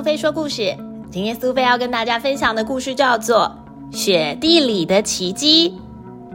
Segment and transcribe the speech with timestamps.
[0.00, 0.74] 苏菲说故事。
[1.10, 3.54] 今天苏菲要跟大家分享的故事叫做
[3.94, 5.74] 《雪地里的奇迹》，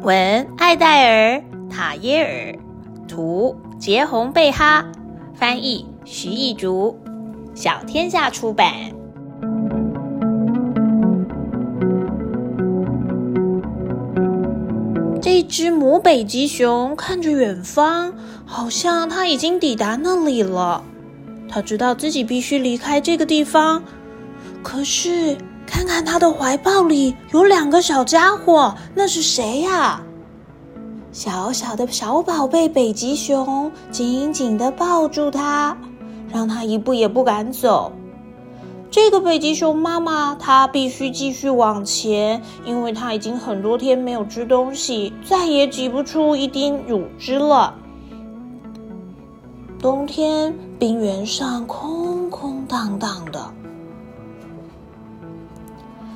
[0.04, 2.60] 文艾黛尔·塔耶尔，
[3.08, 4.86] 图杰红贝哈，
[5.34, 6.96] 翻译徐艺竹，
[7.56, 8.72] 小天下出版。
[15.20, 18.14] 这只母北极熊看着远方，
[18.46, 20.84] 好像它已经抵达那里了。
[21.56, 23.82] 他知道自己必须离开这个地方，
[24.62, 30.02] 可是看看他的怀抱里有两个小家伙，那是谁呀？
[31.14, 35.78] 小小的小宝贝北极熊紧紧的抱住他，
[36.30, 37.94] 让他一步也不敢走。
[38.92, 47.76] 这个北极熊妈妈，她必须继续往前，因为她已经很多天没有吃东西，再也挤不出一滴乳汁了。
[49.80, 53.40] 冬天，冰原上空空荡荡的。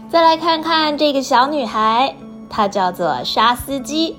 [0.09, 2.15] 再来看看这个小女孩，
[2.49, 4.17] 她叫做沙司机。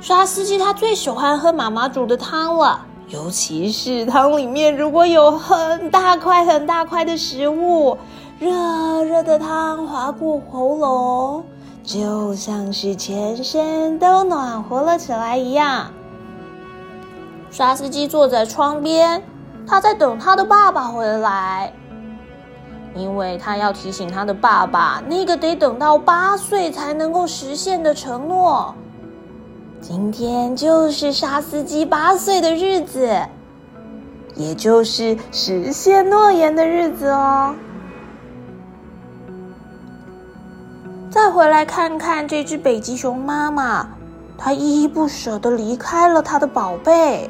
[0.00, 7.98] 沙司机她最喜欢喝妈妈煮的汤了，尤其是汤里面如果有很大块很大块的食物，
[8.38, 11.44] 热热的汤划过喉咙，
[11.82, 15.90] 就像是全身都暖和了起来一样。
[17.52, 19.22] 沙司机坐在窗边，
[19.66, 21.70] 他在等他的爸爸回来，
[22.94, 28.74] 因为他要提醒他的爸爸那个得等到八岁才能够实现的承诺。
[29.82, 33.20] 今天就是沙司机八岁的日子，
[34.34, 37.54] 也就是实现诺言的日子哦。
[41.10, 43.90] 再回来看看这只北极熊妈妈，
[44.38, 47.28] 它依依不舍的离开了它的宝贝。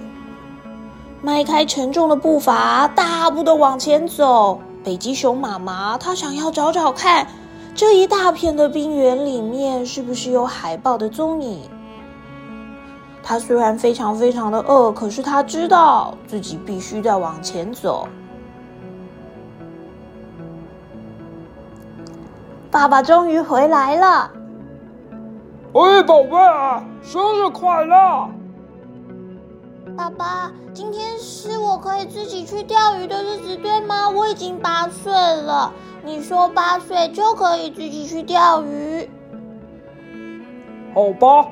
[1.25, 4.61] 迈开沉重的步伐，大步的往前走。
[4.83, 7.29] 北极熊妈妈，她想要找找看，
[7.77, 11.61] 这一大片的冰原里面是不是有海豹的踪影。
[13.23, 18.09] 她虽然非常非常的饿，可是她知道自己必须再往前走。
[22.69, 24.29] 爸爸终于回来了！
[25.73, 26.31] 喂，宝贝，
[27.01, 28.29] 生日快乐！
[29.97, 34.09] 爸爸，今天是我可以自己去钓鱼的日子，对吗？
[34.09, 35.73] 我已经八岁了。
[36.05, 39.09] 你说八岁就可以自己去钓鱼？
[40.95, 41.49] 好吧，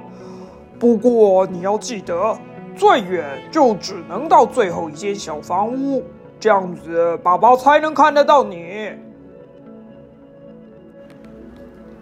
[0.79, 2.37] 不过你要记得，
[2.75, 6.03] 最远就只能到最后一间小房屋，
[6.39, 8.91] 这样子爸爸才能看得到你。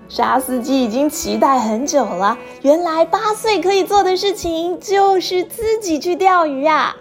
[0.08, 2.38] 沙司机已经期待很久了。
[2.62, 6.96] 原来八岁可以做的事情就是自己去钓鱼啊！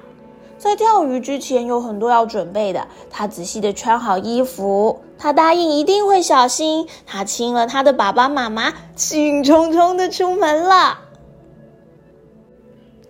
[0.58, 2.88] 在钓鱼之前有很多要准备的。
[3.10, 6.88] 他仔细的穿好衣服，他答应一定会小心。
[7.06, 11.00] 他亲了他的爸爸妈妈，兴冲冲的出门了。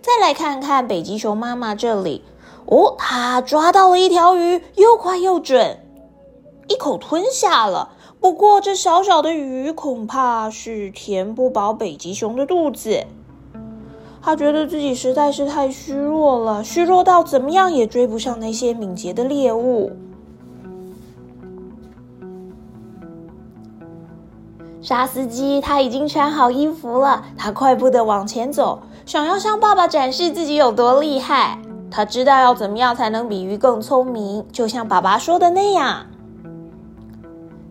[0.00, 2.22] 再来看看北极熊妈妈这里，
[2.66, 5.80] 哦，他抓到了一条鱼，又快又准，
[6.68, 7.96] 一口吞下了。
[8.20, 13.04] 不过，这小小的鱼恐怕是填不饱北极熊的肚子。
[14.20, 19.92] 他觉得自己实在是太虚弱了，虚弱到怎么样也追不上那些敏捷的猎物。
[24.82, 31.58] 沙司机他已经穿好衣服了，他快步的往前走，想要向爸爸展示自己有多厉害。
[31.90, 36.06] 他知道要怎么样才能比鱼更聪明，就像爸爸说的那样。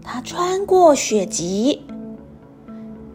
[0.09, 1.81] 他穿过雪棘，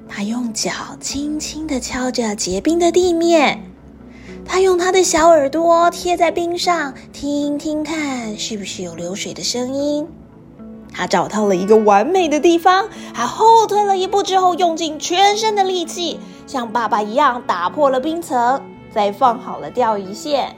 [0.07, 0.71] 他用脚
[1.01, 3.63] 轻轻的敲着结冰的地面，
[4.45, 10.07] 他用他的小耳朵贴在冰上，听听看是不是有流水的声音。
[10.93, 18.61] 他找到了一个完美的地方，还后退了一步之后，用尽全身的力气，像爸爸一样打破了冰层，
[18.95, 20.55] 再放好了钓鱼线。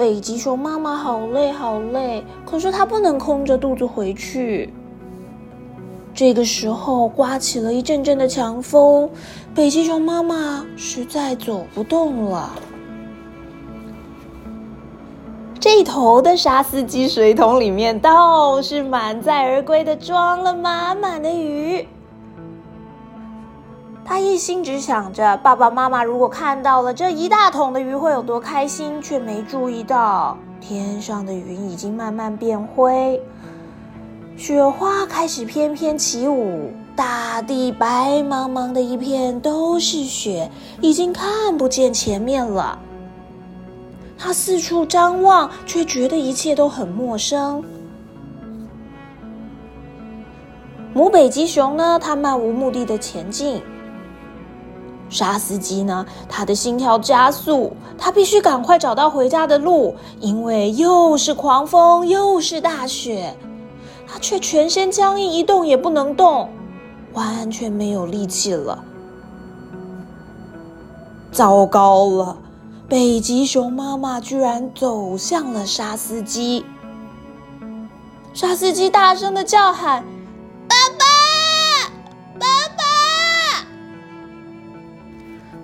[0.00, 4.72] 北极熊妈妈好累好累，可是它不能空着肚子回去。
[6.14, 9.10] 这个时候，刮起了一阵阵的强风，
[9.54, 12.50] 北极熊妈妈实在走不动了。
[15.60, 21.86] 这头的沙司机水桶里面倒是满载而归的，装了满满的鱼。
[24.04, 33.20] 他一心只想着爸爸妈妈如果看到了这一大桶的鱼会有多开心，却没注意到天上的云已经慢慢变灰，
[34.36, 40.50] 雪花开始翩翩起舞，大地白茫茫的一片都是雪，
[40.80, 42.78] 已经看不见前面了。
[44.18, 47.62] 他四处张望，却觉得一切都很陌生。
[50.92, 51.98] 母北极熊呢？
[51.98, 53.62] 它漫无目的的前进。
[55.10, 56.06] 沙司机呢？
[56.28, 63.36] 他的心跳加速，他必须赶快找到回家的路，因为又是狂风又是大雪，
[64.06, 66.48] 他却全身僵硬，一动也不能动，
[67.12, 68.84] 完全没有力气了。
[71.32, 72.36] 糟糕了！
[72.88, 76.64] 北极熊妈妈居然走向了沙司机。
[78.32, 80.04] 沙司机大声的叫喊。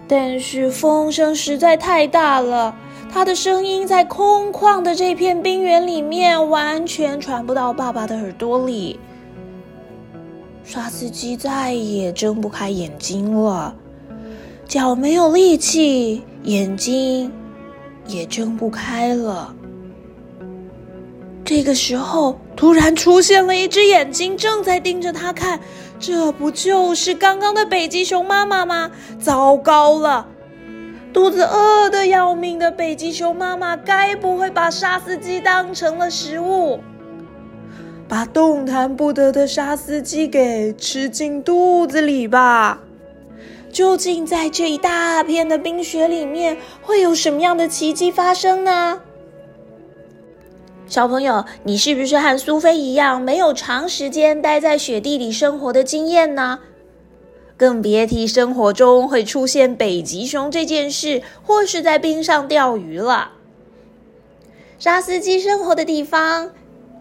[0.09, 2.75] 但是风声实在太大了，
[3.13, 9.01] 他的声音在空旷的这片冰原里面完全传不到爸爸的耳朵里。
[10.63, 13.75] 刷司机再也睁不开眼睛了，
[14.67, 17.31] 脚没有力气，眼睛
[18.07, 19.55] 也睁不开了。
[21.45, 25.61] 这个时候，突然出现了一只眼睛，正在盯着他看。
[25.99, 28.91] 这不就是刚刚的北极熊妈妈吗？
[29.19, 30.27] 糟糕了，
[31.13, 36.81] 肚子饿得要命的北极熊妈妈，该不会把沙司机当成了食物，
[38.07, 42.81] 把动弹不得的沙司机给吃进肚子里吧？
[43.73, 49.01] 究竟在这一大片的冰雪里面，会有什么样的奇迹发生呢？
[50.89, 56.61] 小朋友，你是不是和苏菲一样没有长时间待在雪地里生活的经验呢？
[57.57, 63.33] 更别提生活中会出现北极熊这件事，或是在冰上钓鱼了。
[64.79, 66.51] 沙司机生活的地方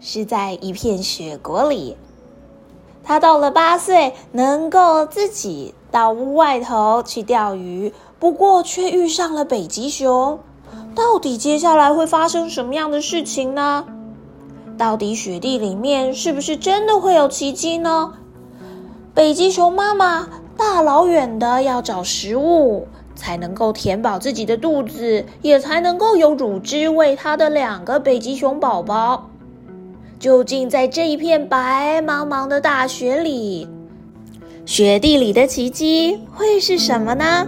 [0.00, 1.96] 是在一片雪国里。
[3.04, 10.40] 他到了八岁，能够自己到屋外头去钓鱼，不过却遇上了北极熊。
[10.94, 13.84] 到底接下来会发生什么样的事情呢？
[14.78, 18.12] 到底雪地里面是不是真的会有奇迹呢？
[19.14, 29.30] 北极熊妈妈大老远的要找食物，才能够填饱自己的肚子，也才能够有乳汁喂它的两个北极熊宝宝。
[30.18, 33.68] 究竟在这一片白茫茫的大雪里，
[34.64, 37.46] 雪地里的奇迹会是什么呢？